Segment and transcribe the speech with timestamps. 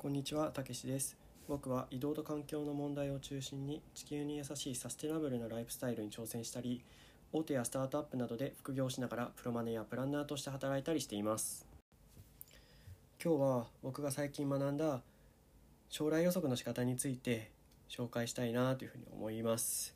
[0.00, 1.14] こんにちは、たけしです。
[1.46, 6.82] 僕は移動と環境の問題を中心に地球に優しいサステナブルなライフスタイルに挑戦したり、
[7.34, 11.66] 大手やスタートアップなどで副業しながらプロマネやプランナーとして働いたりしています。
[13.22, 15.02] 今日は僕が最近学んだ
[15.90, 17.50] 将来予測の仕方について
[17.90, 19.94] 紹介したいなというふうに思います。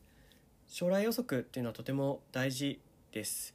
[0.68, 2.78] 将来予測っていうのはとても大事
[3.10, 3.54] です。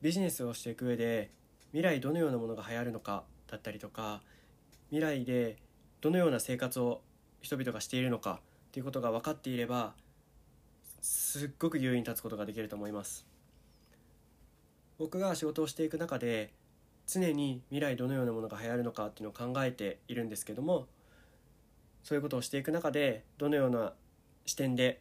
[0.00, 1.30] ビジネスをしていく上で
[1.72, 4.22] 未来どのようなものが流行るのかだったりとか
[4.88, 5.58] 未来で
[6.00, 7.02] どのような生活を
[7.42, 8.40] 人々がしているのか
[8.72, 9.94] ということが分かっていれば
[11.00, 13.26] すっごく優位に立つことができると思います。
[14.98, 16.52] 僕が仕事をしていく中で
[17.06, 20.86] 常に未来どのようなものが流行るのかっていうのを考えているんですけども
[22.02, 23.94] そういうことをしていく中でどのような
[24.44, 25.00] 視点で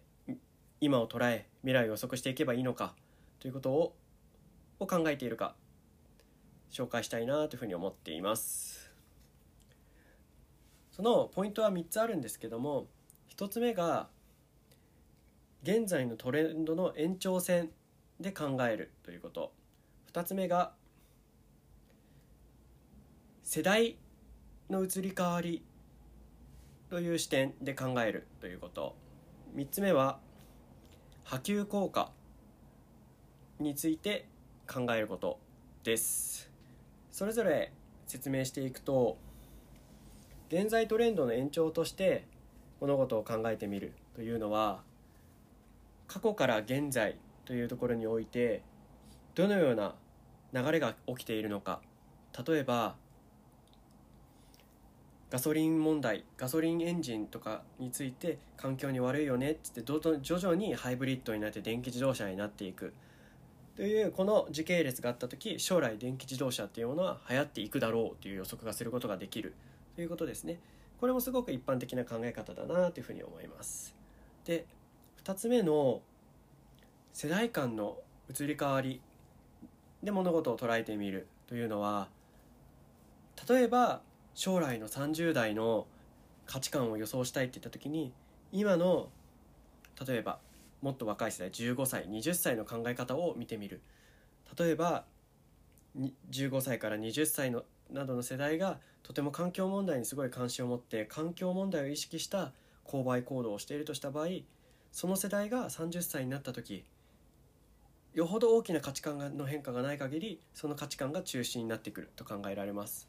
[0.79, 2.93] 今を捉え未来を予測していけばいいのか
[3.39, 3.93] ということを
[4.79, 5.55] を考えているか
[6.71, 8.78] 紹介したいなというふうに思っています。
[10.99, 12.87] そのポイントは3つあるんですけども
[13.33, 14.09] 1つ目が
[15.63, 17.69] 現在のトレンドの延長線
[18.19, 19.53] で考えるということ。
[20.11, 20.73] 2つ目が
[23.43, 23.95] 世代
[24.69, 25.63] の移り変わり
[26.89, 28.93] という視点で考えるということ。
[29.55, 30.19] 3つ目は
[31.23, 32.11] 波及効果
[33.57, 34.27] について
[34.67, 35.39] 考えること
[35.85, 36.51] です。
[37.09, 37.71] それぞれ
[38.05, 39.17] 説明していくと
[40.51, 42.25] 現在トレンドの延長として
[42.81, 44.81] 物事を考えてみるというのは
[46.07, 48.63] 過去から現在というところにおいて
[49.35, 49.93] どのような
[50.51, 51.81] 流れが起きているのか。
[52.47, 52.95] 例えば
[55.29, 62.93] ガソリン問題ガソリンエンジンとかについて環境に悪いよねっつって徐々にハイブリッドになって電気自動車になっていく。
[63.75, 69.53] というこの時系列があった時将来電気自動車っていうものは流行っていくだろうという予測がすることができる。
[70.01, 70.59] いうことですね。
[70.99, 73.95] これもすごく一般的な考え方だなというふうに思います。
[74.45, 74.65] で
[75.23, 76.01] 2つ目の
[77.13, 77.97] 世代間の
[78.29, 79.01] 移り変わり
[80.03, 82.09] で物事を捉えてみるというのは
[83.47, 84.01] 例えば
[84.33, 85.87] 将来の30代の
[86.45, 88.13] 価値観を予想したいって言った時に
[88.51, 89.09] 今の
[90.07, 90.39] 例えば
[90.81, 93.81] もっと若い世代15歳20歳の考え方を見てみる。
[94.57, 95.05] 例えば
[96.31, 102.51] 15歳から20歳のなどの世代がとても環境問題にすごい関心を持って環境問題を意識した
[102.85, 104.27] 購買行動をしているとした場合
[104.91, 106.85] その世代が30歳になった時
[108.13, 113.07] よほど大きな価値観の変化がない限りその価値観が中心になってくると考えられます。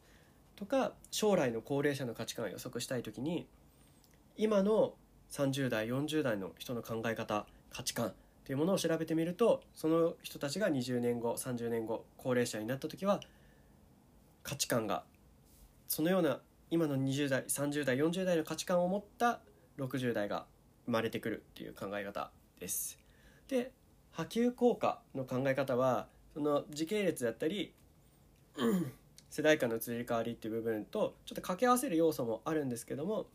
[0.55, 3.47] とか将来の高齢者の価値観を予測したい時に
[4.37, 4.93] 今の
[5.31, 8.13] 30代40代の人の考え方価値観
[8.51, 13.21] というものを調べてみるとその人たちが20年後30年後高齢者になった時は
[14.43, 15.05] 価値観が
[15.87, 19.39] そのような今の20代30代40代の価値観を持った
[19.77, 20.47] 60代が
[20.85, 22.29] 生まれてくるっていう考え方
[22.59, 22.99] です。
[23.47, 23.71] で
[24.11, 27.73] 波及効果の考え方はその時系列だったり
[29.29, 33.27] 世代間の移り変わりっていう部分とちょっと掛け合わせる要素もあるんですけども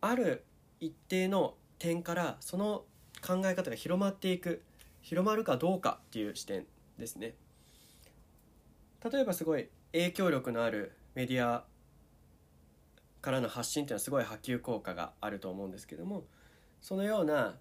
[0.00, 0.44] ある
[0.78, 2.84] 一定の点からその
[3.26, 4.62] 考え方が広まっていく
[5.02, 6.66] 広まるかどうかっていう視点
[6.98, 7.34] ですね。
[9.10, 11.64] 例えばすごい影響力のあるメディア
[13.20, 16.24] からの発信っていうのはすごい波及効果があると思うんですけども
[16.80, 17.56] そのような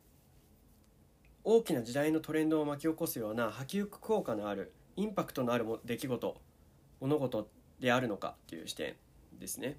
[1.43, 6.41] 大きな時代のトレンドを巻き起こすような波及効果のあるインパクトのある出来事
[6.99, 7.49] 物事
[7.79, 8.95] であるのかっていう視点
[9.39, 9.77] ですね。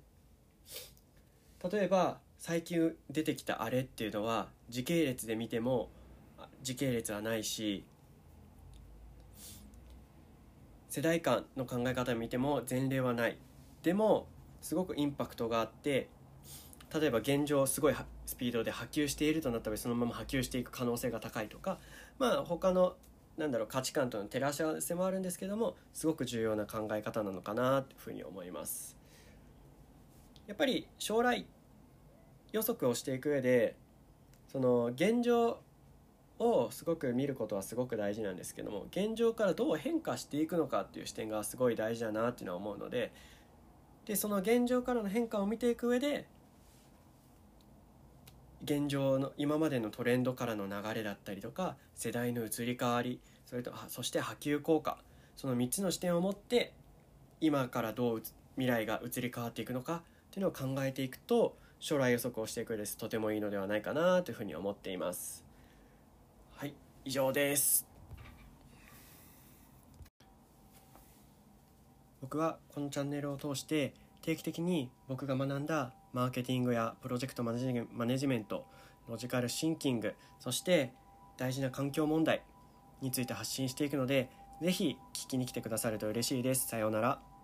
[1.71, 5.89] 例えば最近出てきたあれっていうのは時系列で見ても
[6.63, 7.85] 時系列はないし
[10.89, 13.37] 世代間の考え方を見ても前例はない。
[13.83, 14.27] でも
[14.63, 16.09] すごくインパクトがあって
[16.93, 17.95] 例えば現状すごい
[18.25, 21.79] スピードで波及しているとなった場合そのまま波及していく可能性が高いとか
[22.19, 22.97] まあ他の
[23.37, 28.97] なんだろう価値観との照らし合わせもあるんですけどもすごく重要な考え方なのかなというふうに思います。
[30.47, 31.45] やっぱり将来
[32.57, 33.77] 予測をしていく上で
[34.49, 35.59] その現状
[36.39, 43.13] をすごく見ることはすごく大事なんですけども現状からどう変化していくのかっていう視点がすごい大事だなっていうのは思うので
[44.07, 46.27] でその現状からの変化を見ていく上で
[48.65, 54.99] 現状の今までのトレンドからの流れだったりとか世代の移り変わりそれとそして波及効果
[55.37, 56.73] その3つの視点を持って
[57.41, 58.23] 今からどう
[58.55, 60.01] 未来が移り変わっていくのかっ
[60.31, 65.45] ていうのを考えていくと将来予測をしてく上ですとてもいいのではないかなというふうに思っています
[66.57, 66.75] はい
[67.05, 67.87] 以上です
[72.21, 78.65] 僕はこのチャンネルを通して定期的に僕が学んだマーケティングやプロジェクトマネジメント
[79.09, 80.93] ロジカルシンキングそして
[81.37, 82.43] 大事な環境問題
[83.01, 84.31] について発信していくので
[84.63, 86.67] ぜひ聞きに来てくださると嬉しいです。
[86.67, 87.36] さようなら。